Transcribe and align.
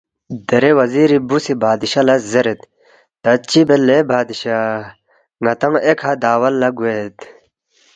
دیرے 0.47 0.71
وزیری 0.79 1.17
بُو 1.27 1.37
سی 1.43 1.53
بادشاہ 1.63 2.05
لہ 2.07 2.15
زیرید 2.31 2.61
”تا 3.21 3.31
چِہ 3.49 3.61
بید 3.67 3.81
لے 3.87 3.97
بادشاہ؟ 4.11 4.91
ن٘دانگ 5.43 5.75
ایکھہ 5.85 6.11
دعوت 6.23 6.53
لہ 6.61 6.69
گوید 6.77 7.15